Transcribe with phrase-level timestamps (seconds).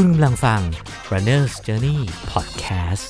[0.00, 0.60] คุณกำลังฟัง
[1.12, 1.98] Runner's Journey
[2.32, 3.06] Podcast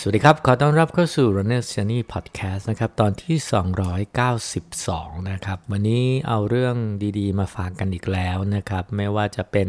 [0.00, 3.36] สวัสดีครับ ขอต้อนรับเข้าสู่ Runner's Journey Podcast นะครับ ตอนที่
[4.34, 6.76] 292 นะครับ วันนี้เอาเรื่อง
[7.18, 9.68] ดีๆ มาฝากกันอีกแล้วนะครับ ไม่ว่าจะเป็น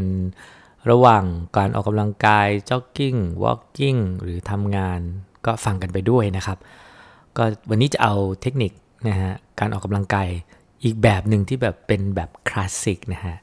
[0.90, 1.24] ระหว่าง
[1.58, 5.00] การออกกำลังกาย จ็อกกิ้ง walking หรือทำงาน
[5.46, 6.58] ก็ฟังกันไปด้วยนะครับ
[7.38, 8.72] ก็วันนี้จะเอาเทคนิค
[9.08, 10.30] นะฮะ การออกกำลังกาย
[10.84, 13.38] อีกแบบหนึ่งที่แบบเป็นแบบคลาสสิกนะฮะ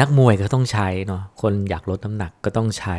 [0.00, 2.96] นักมวยก็ต้องใช้เนาะคนอยากลดน้ำหนักก็ต้องใช้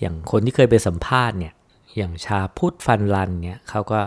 [0.00, 1.54] อย่างคนที่เคยไปสัมภาษณ์เนี่ย
[1.96, 4.00] อย่างชาพุทธฟันรันเนี่ยเขาก็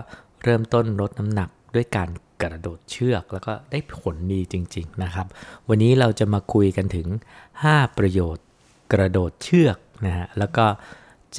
[0.43, 2.09] เริ่มต้นลดน้ำหนักด้วยการ
[2.41, 5.27] กระโดดเชือกแล้วก็ได้ผลดีจริง ๆนะครับ
[5.69, 7.07] วันนี้เราจะมาคุยกันถึง
[7.53, 8.45] 5 ประโยชน์
[8.93, 10.65] กระโดดเชือกนะฮะแล้วก็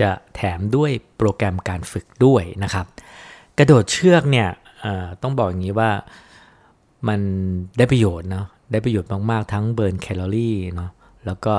[0.00, 2.86] จะแถมด้วยโปรแกรมการฝึกด้วยนะครับ
[3.58, 4.48] กระโดดเชือกเนี่ย
[5.22, 5.90] ต้องบอกอย่างนี้ว่า
[7.08, 7.20] มัน
[7.78, 10.90] ได้ประโยชน์เนาะ ได้ประโยชน์มาก ๆ ทั้งเบิร์นแคลอรี่เนาะ
[11.26, 11.54] แล้วก็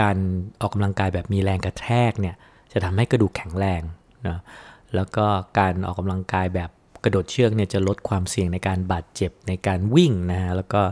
[0.00, 0.16] การ
[0.60, 2.36] ออกกำลังกายแบบมีแรงกระแทกเนี่ย
[2.72, 3.82] จะทำให้กระดูกแข็งแรง
[4.26, 4.38] นะ
[4.94, 5.26] แล้วก็
[5.58, 6.70] การออกกำลังกายแบบ
[7.04, 10.82] กระโดดเชือกเนี่ยจะลดความเสี่ยงในการบาดเจ็บในการวิ่งนะฮะแล้วก็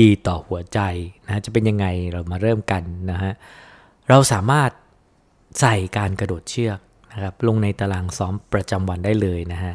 [0.00, 0.80] ดีต่อหัวใจ
[1.26, 3.32] นะจะเป็นยังไงเรามาเริ่มกันนะฮะ
[4.08, 4.70] เราสามารถ
[5.60, 6.78] ใส่การกระโดดเชือก
[7.12, 9.74] นะครับลงในตารางซ้อมประจำวันได้เลยนะฮะ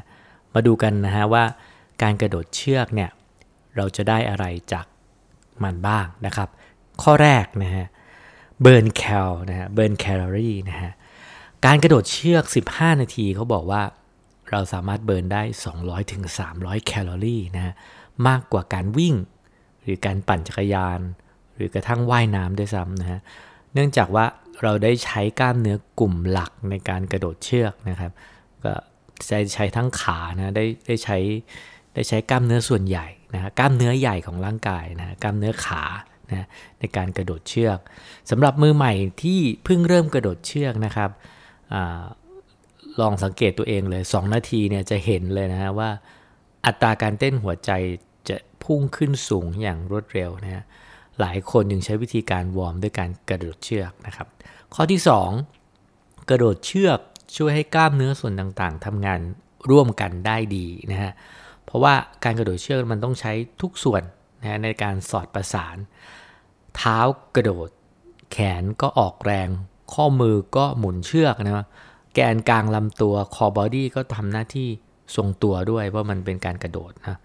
[0.54, 1.44] มาดูกันนะฮะว่า
[2.02, 3.09] การกระโดดเชือกเนี่ย
[3.76, 4.86] เราจะได้อะไรจาก
[5.64, 6.50] มันบ้างนะครับ
[7.04, 7.86] ข้อแรกนะฮะ
[8.62, 10.92] เบิร์นแคลนะฮะเบิร์นแคลอรี่นะฮะ
[11.66, 13.82] การกระโดดเชือก 15 นาทีเขาบอกว่า
[14.52, 15.44] เราสามารถเบิร์นได้
[15.78, 16.24] 200ถึง
[16.56, 17.74] 300แคลอรี่นะฮะ
[18.28, 19.16] มากกว่าการวิ่ง
[19.82, 21.00] หรือการปั่นจักรยาน
[21.56, 23.20] หรือกระทั่งว่ายน้ำด้วยซ้ำนะฮะ
[23.74, 24.26] เนื่องจากว่า
[24.64, 28.12] เราได้ใช้กล้ามเนื้อกลุ่มหลักในการกระโดดเชือกนะครับ
[28.64, 28.74] ก็
[29.30, 31.18] จะใช้ทั้งขานะได้ได้ใช้
[31.98, 35.84] ได้ใช้กล้ามเนื้อส่วนใหญ่นะกล้ามเนื้อใหญ่ของร่างกายนะกล้ามเนื้อขา
[36.31, 36.45] นะ
[36.80, 37.78] ในการกระโดดเชือก
[38.30, 41.09] สำหรับมือใหม่ที่เพิ่งเริ่มกระโดดเชือกนะครับ
[41.73, 41.76] อ
[43.00, 45.89] ลองสังเกตตัวเองเลย 2 นาทีเนี่ยจะเห็นเลยนะฮะว่า
[46.66, 47.72] อัตราการเต้นหัวใจ
[48.30, 50.64] จะพุ่งขึ้นสูงอย่างรวดเร็วนะฮะ
[51.20, 54.27] หลายคนยังใช้วิธีการวอร์มด้วยการกระโดดเชือกนะครับ
[54.73, 55.02] ข้อที่
[55.64, 56.99] 2 กระโดดเชือก
[57.38, 59.20] ช่วยให้กล้ามเนื้อส่วนต่างๆทำงาน
[59.70, 61.11] ร่วมกันได้ดีนะฮะ
[61.67, 64.04] เพราะว่าการกระโดดเชือกมันต้องใช้ทุกส่วน
[64.42, 65.78] นะในการสอดประสาน
[66.76, 67.00] เท้า
[67.36, 67.70] กระโดด
[68.32, 69.50] แขนก็ออกแรง
[69.94, 71.66] ข้อมือก็หมุนเชือกนะ
[72.14, 74.70] แกนกลางลำตัว core body ก็ทำหน้าที่
[75.16, 77.17] ทรงตัวด้วยเพราะมันเป็นการกระโดดนะ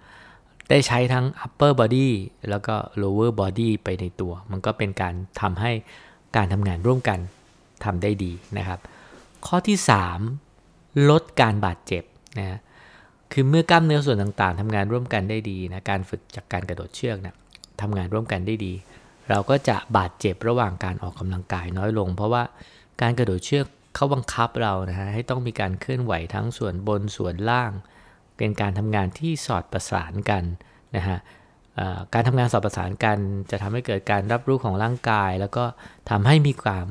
[0.70, 2.09] ได้ใช้ทั้ง upper body
[2.48, 5.72] แล้วก็ lower body ไปในตัว มันก็เป็นการทำให้
[6.36, 7.19] การทำงานร่วมกัน
[7.84, 8.80] ทำได้ดีนะครับ
[9.47, 9.78] ข้อที่
[10.42, 12.03] 3 ลดการบาดเจ็บ
[12.38, 12.59] นะ
[13.32, 17.34] คือเมื่อกล้ามเนื้อส่วนต่างๆทำงานร่วมกันได้ดีนะการฝึกจากการกระโดดเชือกเนี่ย
[17.81, 18.72] ทำงานร่วมกันได้ดี
[19.31, 22.42] เราก็จะบาดเจ็บระหว่างการออกกำลังกายน้อยลง เพราะว่า
[23.03, 27.72] การกระโดดเชือกเขาบังคับเรานะฮะให้ต้องมีการเคลื่อนไหวทั้งส่วนบนส่วนล่าง
[28.37, 30.44] เป็นการทำงานที่สอดประสานกัน
[30.97, 31.19] นะฮะ
[32.15, 33.19] การทำงานสอดประสานกัน
[33.50, 35.65] จะทำให้เกิดการรับรู้ของร่างกาย แล้วก็
[36.10, 36.87] ทำให้มีความ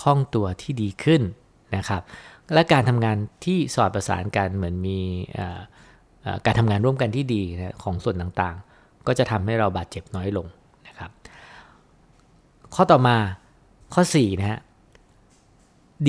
[0.00, 1.22] คล่องตัวที่ดีขึ้น
[1.76, 2.02] นะครับ
[2.52, 5.00] และการทำงานที่สอดประสานกันเหมือนมี
[6.44, 7.42] การทำงานร่วมกันที่ดี
[7.82, 10.46] ของส่วนต่างๆ ก็จะทำให้เราบาดเจ็บน้อยลง
[10.86, 11.10] นะครับ
[12.74, 13.16] ข้อต่อมา
[13.94, 14.60] ข้อ4นะฮะ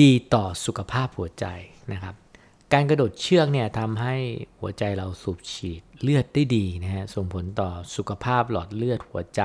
[0.00, 1.46] ดีต่อสุขภาพหัวใจ
[1.92, 2.14] นะครับ
[2.72, 4.14] การกระโดดเชือกเนี่ยทำให้
[4.60, 9.42] หัวใจเราสูบฉีดเลือดได้ดีนะฮะส่งผลต่อสุขภาพหลอดเลือดหัวใจ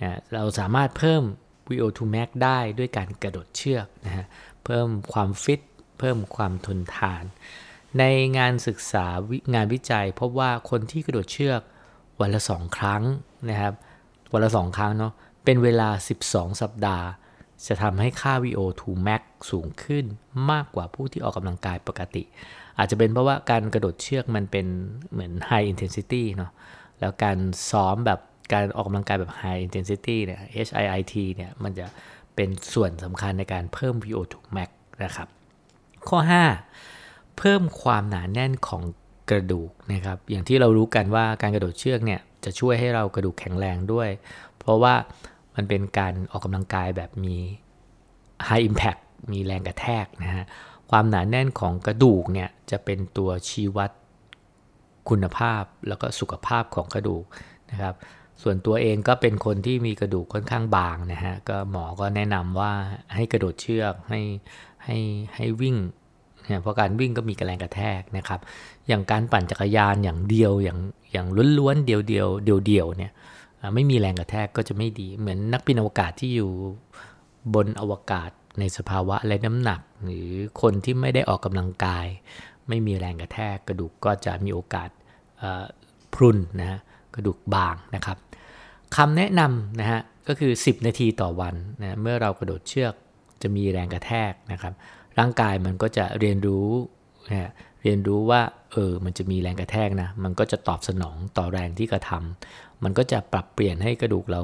[0.00, 1.22] นะเราสามารถเพิ่ม
[1.70, 4.26] VO2 max ได้ด้วยการกระโดดเชือกนะฮะ
[4.64, 5.60] เพิ่มความฟิต
[5.98, 7.24] เพิ่มความทนทาน
[7.98, 8.04] ใน
[8.38, 9.06] งานศึกษา
[9.54, 11.60] งานวิจัยพบว่าคนที่กระโดดเชือก
[12.20, 13.02] วันละสองครั้ง
[13.50, 13.74] นะครับ
[14.32, 15.12] วันละสองครั้งเนาะ
[15.44, 15.88] เป็นเวลา
[16.26, 17.06] 12 สัปดาห์
[17.66, 20.04] จะทำให้ค่า VO2 max สูงขึ้น
[20.50, 22.22] มากกว่าผู้ที่ออกกำลังกายปกติ
[22.78, 24.66] อาจจะเป็นเพราะว่าการกระโดดเชือกมันเป็น
[25.12, 26.52] เหมือน high intensity เนาะ
[27.00, 27.38] แล้วการ
[27.70, 28.20] ซ้อมแบบ
[28.52, 31.86] การออกกำลังกายแบบ high intensity เนี่ย HIIT เนี่ยมันจะ
[32.34, 34.70] เป็นส่วนสำคัญในการเพิ่ม VO2 max
[35.04, 35.28] นะครับ
[36.08, 36.95] ข้อ 5
[37.38, 38.82] เพิ่มความหนาแน่นของ
[39.30, 44.08] กระดูกนะครับ อย่างที่เรารู้กันว่าการกระโดดเชือกเนี่ยจะช่วยให้เรากระดูกแข็งแรงด้วย
[44.58, 44.94] เพราะว่า
[45.54, 47.36] มันเป็นการออกกำลังกายแบบมี
[48.48, 49.00] high impact
[49.32, 50.44] มีแรงกระแทกนะฮะ
[50.90, 53.90] ความหนาแน่นของกระดูกเนี่ยจะเป็นตัวชี้วัด
[55.08, 57.24] คุณภาพแล้วก็สุขภาพของกระดูก
[57.70, 57.94] นะครับ
[58.42, 62.72] ส่วนตัวเองก็เป็นคนที่มีกระดูกค่อนข้างบางนะฮะ ก็หมอก็แนะนำว่า
[63.14, 64.20] ให้กระโดดเชือกให้
[64.84, 64.98] ให้
[65.36, 65.76] ให้วิ่ง
[66.46, 68.40] เนี่ยเพราะการวิ่งก็มีแรงกระแทกนะครับ
[68.88, 70.78] อย่างการปั่นจักรยานอย่างเดียวอย่าง
[71.12, 71.26] อย่าง
[71.58, 73.12] ล้วนๆเดียวเดียวเดียวเดียวเนี่ย
[73.74, 76.50] ไม่มีแรงกระแทกก็จะไม่ดีเหมือนนักบินอวกาศที่อยู่
[77.54, 80.28] บนอวกาศในสภาวะและน้ำหนัก หรือ
[80.62, 82.06] คนที่ไม่ได้ออกกำลังกาย
[82.68, 84.88] ไม่มีแรงกระแทกกระดูกก็จะมีโอกาส
[86.14, 86.78] พรุนนะ
[87.14, 88.18] กระดูกบางนะครับ
[88.96, 92.94] คำแนะนำนะฮะก็คือ 10 นาทีต่อวันนะเมื่อเรากระโดดเชือก
[93.42, 94.74] จะมีแรงกระแทกนะครับ
[95.18, 96.68] ร่างกายมันก็จะเรียนรู้
[97.30, 97.50] นะ
[97.82, 98.40] เรียนรู้ว่า
[98.72, 104.42] เออมันจะมีแรงกระแทกนะ มันก็จะตอบสนองต่อแรงที่กระทำมันก็จะปรับเปลี่ยนให้กระดูกเรา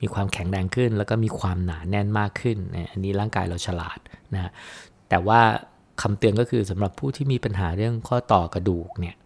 [0.00, 3.98] มีความแข็งแรงขึ้น แล้วก็มีความหนาแน่นมากขึ้นนะอันนี้ร่างกายเราฉลาด
[4.34, 4.50] นะ
[5.08, 5.40] แต่ว่า
[6.02, 9.16] คำเตือนก็คือสำหรับผู้ที่มีปัญหาเรื่องข้อต่อกระดูกเนี่ย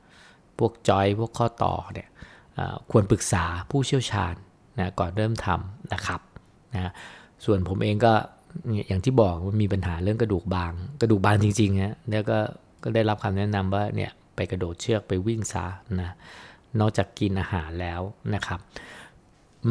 [0.58, 2.08] พวกจอยพวกข้อต่อเนี่ย
[2.90, 4.34] ควรปรึกษาผู้เชี่ยวชาญ
[4.78, 6.20] นะก่อนเริ่มทำนะครับ
[6.74, 6.92] นะ
[7.44, 8.14] ส่วนผมเองก็
[8.88, 12.38] อย่างที่บอกว่ามีปัญหาเรื่องกระดูกบาง กระดูกบางจริงๆนะแล้วก็
[12.82, 15.64] ก็ได้รับคำแนะนำว่าเนี่ยไปกระโดดเชือกไปวิ่งซะ
[16.00, 16.10] นะ
[16.80, 18.00] นอกจากกินอาหารแล้ว
[18.34, 18.60] นะครับ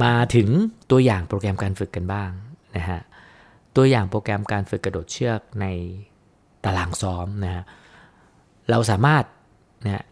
[0.04, 0.50] มาถึง
[0.92, 2.30] ตัวอย่างโปรแกรมการฝึกกันบ้าง
[2.76, 3.00] นะฮะ
[3.76, 5.66] ตัวอย่างโปรแกรมการฝึกกระโดดเชือกใน
[6.64, 7.64] ตารางซ้อมนะฮะ
[8.70, 9.24] เราสามารถ
[9.86, 10.04] นะ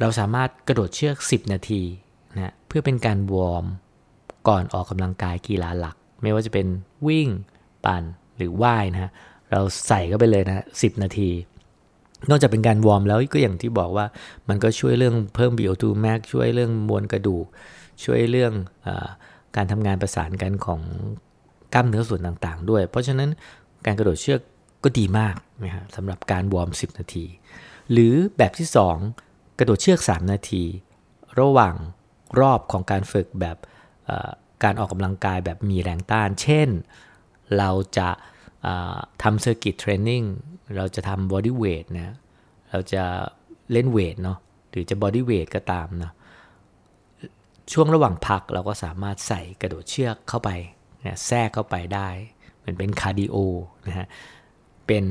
[0.00, 1.82] เราสามารถกระโดดเชือก 10 นาที
[2.36, 3.66] นะเพื่อเป็นการวอร์ม
[4.48, 6.66] ก่อนออกกำลังกายกีฬาหลัก ไม่ว่าจะเป็น
[7.08, 7.28] วิ่ง
[7.84, 8.02] ปั่น
[8.36, 9.10] หรือว่ายนะ
[9.50, 11.30] เราใส่เข้าไปเลยนะ10นาที
[12.30, 14.06] นอกจากเป็นการวอร์มแล้วก็อย่างที่บอกว่า
[14.48, 17.46] มันก็ช่วยเรื่องเพิ่ม VO2 max ช่วยเรื่องมวลกระดูก
[18.04, 18.88] ช่วยเรื่อง
[19.56, 20.80] การทำงานประสานกันของ
[21.74, 23.28] กล้ามเนื้อส่วนต่างๆ ด้วย เพราะฉะนั้น
[23.86, 24.40] การกระโดดเชือก
[24.84, 25.34] ก็ดีมาก
[25.64, 27.24] นะฮะสำหรับการวอร์ม 10 นาที
[27.92, 28.68] หรือแบบที่
[29.12, 30.64] 2 กระโดดเชือก 3 นาที
[31.40, 31.74] ระหว่าง
[32.40, 33.56] รอบของการฝึกแบบ
[34.64, 36.68] การออกกำลังกายแบบมีแรงต้าน เช่น
[37.58, 38.08] เราจะ
[39.22, 40.22] ทำ circuit training
[40.76, 42.14] เราจะทำ body weight นะ
[42.70, 43.02] เราจะ
[43.72, 44.38] เล่น weight เนาะ
[44.70, 46.12] หรือจะ body weight ก็ตามนะ
[47.72, 50.50] ช่วงระหว่างพักเราก็สามารถใส่กระโดดเชือกเข้าไป
[51.04, 52.08] นะแทรกเข้าไปได้
[52.58, 53.36] เหมือนเป็นคาร์ดิโอ
[53.88, 54.06] นะฮะ
[54.86, 55.04] เป็น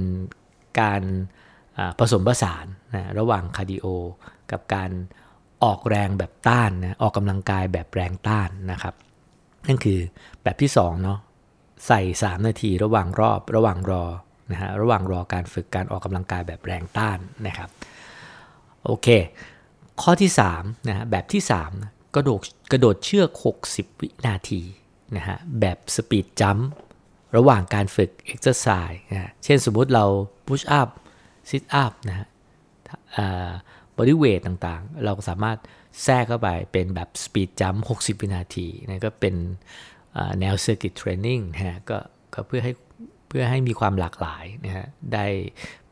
[0.80, 1.02] การ
[2.00, 2.66] ผสมผสาน
[2.96, 3.88] นะระหว่างคาร์ดิโอ
[4.52, 4.92] กับการ
[5.64, 8.94] ออกแรงแบบต้านนะออกกำลังกายแบบแรงต้านนะครับ
[9.68, 10.00] นั่นคือ
[10.44, 11.20] แบบที่2เนาะ
[11.88, 14.06] ใส่ 3 นาทีระหว่างรอบระหว่างรอ
[14.52, 17.70] นะฮะระหว่างรอการฝึกการออกกำลังกายแบบแรงต้านนะครับ
[18.86, 19.08] โอเค
[20.02, 21.42] ข้อที่3นะฮะแบบที่
[21.78, 22.42] 3 กระโดด
[22.72, 23.30] กระโดดเชือก
[23.66, 24.62] 60 วินาที
[25.16, 26.70] นะฮะแบบ speed jump
[27.38, 30.06] ระหว่างการฝึกเอ็กซ์ไซส์นะเช่นสมมุติเรา
[30.48, 30.90] push up
[31.50, 32.28] sit up นะฮะ
[33.96, 35.58] body weight ต่างๆ เราสามารถ
[36.04, 39.36] แทรกเข้าไปเป็นแบบ speed jump 60 วินาทีนะก็เป็น
[40.40, 41.98] แนว circuit training ฮะก็
[42.34, 42.74] ก็เพื่อให้
[43.28, 45.26] เพื่อให้มีความหลากหลายนะฮะได้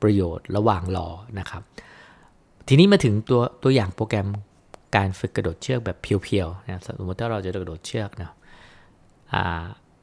[0.01, 1.07] ประโยชน์ระหว่างรอ
[1.39, 1.63] นะครับ
[2.67, 4.27] ทีนี้มาถึงตัวตัวอย่างโปรแกรม
[4.95, 8.33] การฝึกกระโดดเชือกแบบเพียวๆนะสมมติถ้าเราจะกระโดดเชือกเนาะ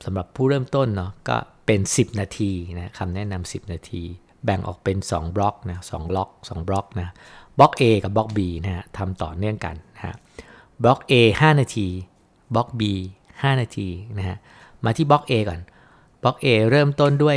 [0.05, 4.03] สำหรับผู้เริ่มต้นเนาะก็เป็น 10 นาทีนะคำแนะนำ10 นาที
[4.45, 7.09] แบ่งออกเป็น 2 บล็อกนะสล็อก2บล็อกนะ
[7.59, 10.15] บล็อก A กับบล็อก B นะฮะทำต่อเนื่องกันนะฮะ
[10.83, 11.89] บล็อก A 5 นาที
[12.55, 12.83] บล็อก B
[13.45, 13.89] 5 นาที
[14.19, 14.39] นะฮะ
[14.85, 15.61] มาที่บล็อก A ก่อน
[16.23, 17.37] บล็อก A เริ่มต้นด้วย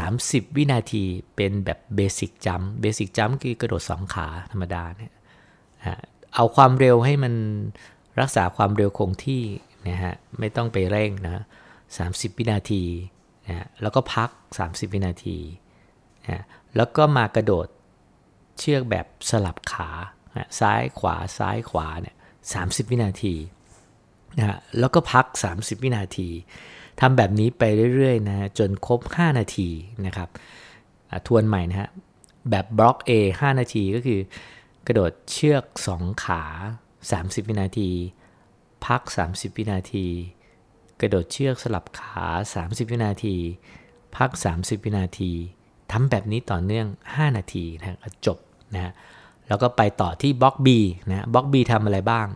[0.00, 1.04] 30 วินาที
[1.36, 5.12] เป็นแบบเบสิกจัมเบสิกจัมคือกระโดด 2 ขาธรรมดาเนี่ย
[6.34, 7.34] เอาความเร็วให้มัน
[8.20, 9.44] รักษาความเร็วคงที่
[9.88, 11.42] นะฮะ ไม่ต้องไปเร่งนะ
[11.90, 12.82] 30 วินาที
[13.48, 14.30] นะแล้วก็พัก
[14.62, 15.38] 30 วินาที
[16.28, 16.42] นะ
[16.76, 17.66] แล้วก็มากระโดด
[18.58, 19.90] เชือกแบบสลับขา
[20.60, 22.16] ซ้ายขวาซ้ายขวาเนี่ย
[22.52, 23.34] สาวินาที
[24.38, 26.28] นะฮะแล้วก็พัก 30 วินาที
[27.00, 27.62] ทำแบบนี้ไป
[27.94, 29.68] เรื่อยๆนะจนครบ 5 นาที
[30.06, 30.28] นะครับ
[31.26, 31.88] ทวนใหม่นะฮะ
[32.50, 33.10] แบบบล็อก A
[33.40, 34.20] 5 นาทีก็คือ
[34.86, 36.42] กระโดดเชือก 2 ขา
[37.00, 37.90] 30 วินาที
[38.86, 40.06] พัก 30 วินาที
[41.00, 42.26] กระโดดเชือกสลับขา
[42.58, 43.36] 30 วินาที
[44.16, 45.32] พัก 30 วินาที
[45.92, 48.38] ทำแบบนี้ต่อเนื่อง 5 นาทีนะจบ
[48.74, 48.92] นะ
[49.48, 50.68] แล้วก็ไปต่อที่บล็อก B
[51.10, 52.26] นะบล็อก B ทำอะไรบ้าง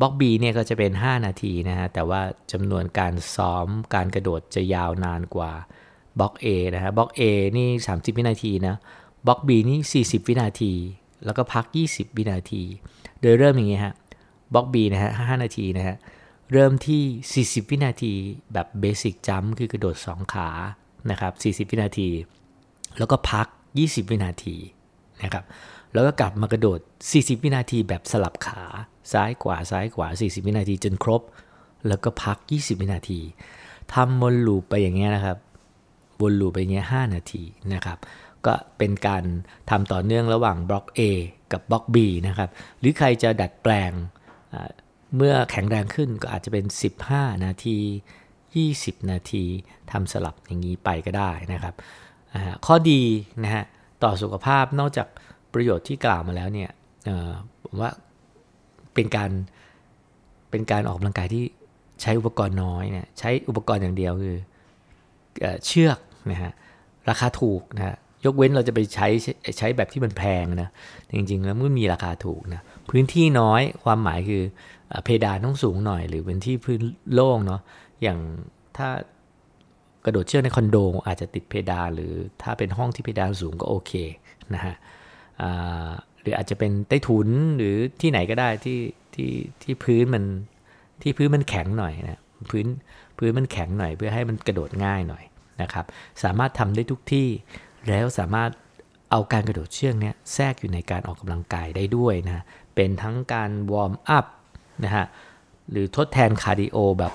[0.00, 2.20] บล็อก B เนี่ยก็จะเป็น 5 นาทีนะฮะ แต่ว่า
[2.52, 5.52] จำนวนการซ้อมการกระโดดจะยาวนานกว่า
[6.20, 7.22] บล็อก A นะฮะบล็อก A
[7.56, 8.76] นี่ 30 วินาทีนะ
[9.26, 10.72] block B นี่ 40 วินาที
[11.24, 12.62] แล้วก็พัก 20 วินาที
[13.20, 13.94] โดยเริ่มอย่างนี้ฮะ
[14.54, 15.96] บล็อก B นะฮะ 5 นาทีนะฮะ
[16.52, 18.12] เริ่มที่ 40 วินาที
[18.52, 20.48] แบบ basic jump คือกระโดด 2 ขา
[21.10, 21.32] นะครับ
[21.68, 22.08] 40 วินาที
[22.98, 23.46] แล้วก็พัก
[23.78, 24.56] 20 วินาที
[25.22, 25.44] นะครับ
[25.92, 26.78] แล้วก็กลับมากระโดด
[27.12, 28.62] 40 วินาทีแบบสลับขา
[29.12, 31.22] ซ้ายขวาซ้ายขวา 40 วินาทีจนครบ
[31.88, 33.20] แล้วก็พัก 20 วินาที
[33.94, 35.38] ทำวนลูปไปอย่างเงี้ยนะครับ
[36.22, 37.42] วนลูปไปอย่างเงี้ย5นาที
[37.74, 37.98] นะครับ
[38.46, 39.24] ก็เป็นการ
[39.70, 41.00] ทำต่อเนื่องระหว่างบล็อก A
[41.52, 41.96] กับบล็อก B
[42.26, 43.92] นะครับ หรือใครจะดัดแปลง
[45.16, 46.64] เมื่อแข็งแรงขึ้นก็อาจจะเป็น
[47.04, 47.78] 15 นาที
[48.42, 49.44] 20 นาที
[49.92, 51.74] ทำสลับอย่างนี้ไปก็ได้นะครับ
[52.66, 53.02] ข้อดี
[53.44, 53.64] นะฮะ
[54.02, 55.08] ต่อสุขภาพนอกจาก
[55.52, 56.70] ประโยชน์ที่กล่าวมาแล้วเนี่ย
[57.64, 57.90] ผมว่า
[58.96, 59.30] เป็นการ
[60.50, 61.44] เป็นการออกกำลังกายที่
[62.02, 64.36] ใช้อุปกรณ์น้อยเนี่ยใช้อุปกรณ์อย่างเดียวคือ
[65.66, 65.98] เชือก
[66.30, 66.52] นะฮะ
[67.08, 69.08] ราคาถูกนะฮะยกเว้นเราจะไปใช้
[69.58, 70.70] ใช้แบบที่มันแพงนะ
[71.16, 74.42] จริง ๆ แล้วมันมีราคาถูกนะพื้นที่น้อยความหมายคือ
[75.04, 76.80] เพดานต้องสูงหน่อย หรือเป็นที่พื้น
[77.14, 77.60] โล่งเนาะ
[78.02, 78.18] อย่าง
[78.76, 78.88] ถ้า
[80.04, 80.76] กระโดดเชือกในคอนโด
[81.06, 82.12] อาจจะติดเพดานหรือ
[82.42, 83.92] ถ้าเป็นห้องที่เพดานสูงก็โอเค
[84.54, 84.74] นะฮะ
[86.26, 88.80] รืออาจจะเป็นใต้ถุนหรือที่ไหนก็ได้ที่
[89.14, 89.30] ที่
[89.62, 90.24] ที่พื้นมัน
[91.02, 92.66] ที่พื้นมันแข็งหน่อยนะพื้น
[93.18, 95.24] พื้นมันแข็งหน่อย เพื่อให้มันกระโดดง่ายหน่อย
[95.62, 95.84] นะครับ
[96.22, 97.28] สามารถทำได้ทุกที่
[97.88, 98.50] แล้วสามารถ
[99.10, 104.26] เอาการกระโดดเชือกนี้แทรกอยู่ในการออกกำลังกายได้ด้วยนะเป็นทั้งการ warm up
[104.84, 105.06] นะฮะ
[105.70, 107.12] หรือทดแทน cardio แบบ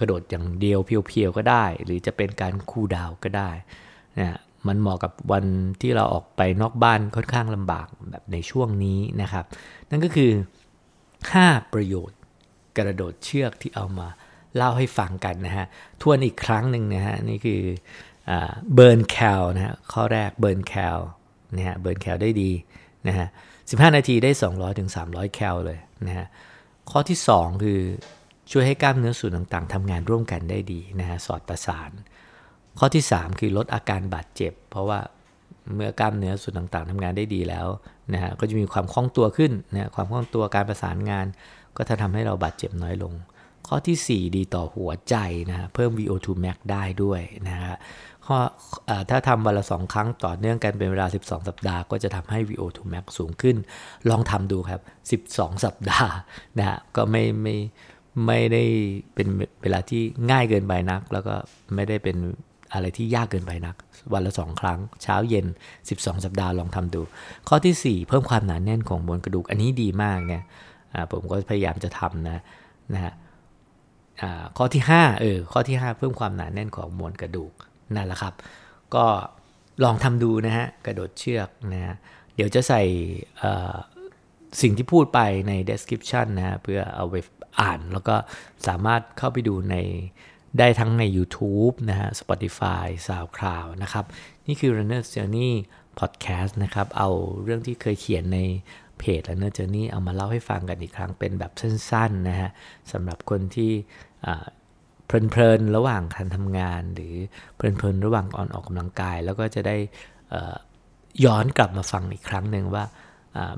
[0.00, 3.50] กระโดดอย่างเดียว pure ๆก็ได้ หรือจะเป็นการ cool down ก็ได้
[4.18, 4.38] นะ
[4.68, 5.44] มันเหมาะกับวัน
[5.80, 9.44] ที่เราออกไปนอกบ้านค่อนข้างลำบากแบบในช่วงนี้นะครับ
[9.90, 10.30] นั่นก็คือ
[11.02, 12.18] 5 ประโยชน์
[12.78, 14.08] กระโดดเชือกที่เอามา
[14.56, 15.66] เล่าให้ฟังกันนะฮะ
[16.02, 17.62] ทวนอีกครั้งหนึ่งนะฮะ นี่คือ
[18.74, 20.98] เบิร์นแคลนะฮะ ข้อแรกเบิร์นแคล
[21.56, 22.50] นะฮะ เบิร์นแคลได้ดี
[23.08, 23.28] นะฮะ
[23.60, 26.26] 15นาทีได้200ถึง300 แคลเลยนะฮะ
[26.90, 27.80] ข้อที่ 2 คือ
[28.50, 31.90] ช่วยให้กล้ามเนื้อส่วนต่างๆทำงานร่วมกันได้ดีนะฮะ สอดประสาน
[32.78, 35.00] ข้อที่ 3 คือลดอาการบาดเจ็บ เพราะว่า
[35.74, 37.66] เมื่อกล้ามเนื้อส่วนต่างๆทำงานได้ดีแล้ว
[38.12, 41.26] นะฮะก็จะมีความคล่องตัวขึ้นนะความคล่องตัวการประสานงาน
[41.76, 43.12] ก็จะทำให้เราบาดเจ็บน้อยลง
[43.66, 45.16] ข้อที่ 4 ดีต่อหัวใจ
[45.50, 47.74] นะเพิ่ม VO2 max ได้ด้วยนะฮะ
[48.26, 48.36] ข้อ
[49.10, 53.56] ถ้าทำวันละสองครั้งต่อเนื่องกันเป็นเวลา 12 สัปดาห์ ก็จะทำให้ VO2 max สูงขึ้น
[54.10, 54.80] ลองทำดูครับ
[55.34, 56.14] 12 สัปดาห์
[56.58, 57.56] นะฮะก็ไม่ไม่
[58.26, 58.64] ไม่ได้
[59.14, 59.28] เป็น
[59.62, 61.34] เวลาที่ง่ายเกินไปนัก แล้วก็
[61.74, 62.16] ไม่ได้เป็น
[62.72, 63.76] อะไรที่ยากเกินไปนัก
[64.12, 65.46] วันละสองครั้ง เช้าเย็น
[65.84, 67.02] 12 สัปดาห์ลองทำดู
[67.48, 70.42] ข้อที่ 4 เพิ่มความหนาแน่นของมวลกระดูกอันนี้ดีมากเนี่ย
[71.10, 72.42] ผมก็พยายามจะทำนะ
[72.94, 73.12] นะฮะ
[74.56, 77.52] ข้อที่5เออข้อที่ 5 เพิ่มความหนาแน่นของมวลกระดูก
[77.94, 78.34] นั่นแหละครับ
[78.94, 79.04] ก็
[79.84, 81.94] ลองทำดูนะฮะกระโดดเชือกนะฮะ
[82.34, 82.82] เดี๋ยวจะใส่
[84.62, 87.16] สิ่งที่พูดไปใน description นะฮะเพื่อเอาไป
[87.60, 88.16] อ่านแล้วก็
[88.68, 89.76] สามารถเข้าไปดูใน
[90.58, 94.04] ได้ทั้งใน YouTube นะฮะ Spotify SoundCloud นะครับ
[94.46, 95.52] นี่คือ Runner Journey
[95.98, 97.10] Podcast นะครับ เอา
[97.42, 98.38] เรื่องที่เคยเขียนใน
[98.98, 102.50] เพจ Runner Journey เอามาเล่าให้ฟังกันอีกครั้งเป็นแบบสั้นๆนะฮะ
[102.92, 103.72] สำหรับคนที่
[105.06, 107.14] เพลินๆ ระหว่างการทำงาน หรือ
[107.56, 109.76] เพลินๆ ระหว่างออนออกกำลังกาย แล้วก็จะได้
[111.24, 112.84] ย้อนกลับมาฟังอีกครั้งหนึ่งว่า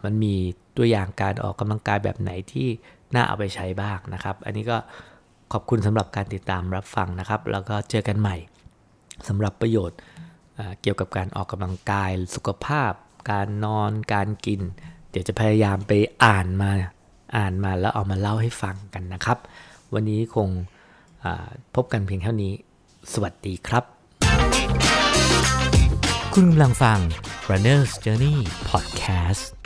[0.05, 0.35] มันมี
[0.77, 2.69] ตัวอย่างการออกกำลังกายแบบไหนที่
[3.15, 4.79] น่าเอาไปใช้บ้างนะครับ อันนี้ก็
[5.53, 8.37] ขอบคุณสำหรับการติดตามรับฟังนะครับ แล้วก็เจอกันใหม่
[9.29, 9.99] สำหรับประโยชน์
[10.81, 12.93] เกี่ยวกับการออกกำลังกายสุขภาพ
[13.31, 14.61] การนอนการกิน
[15.11, 15.93] เดี๋ยวจะพยายามไป
[16.25, 16.71] อ่านมา
[17.37, 19.39] อ่านมาแล้วเอามาเล่าให้ฟังกันนะครับ
[19.95, 20.49] วันนี้คง
[21.75, 22.53] พบกันเพียงเท่านี้
[23.13, 23.85] สวัสดีครับ
[26.35, 26.99] คุณกำลังฟัง
[27.51, 28.37] Runner's Journey
[28.71, 29.64] Podcast